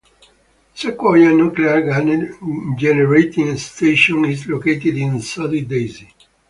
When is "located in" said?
4.47-5.21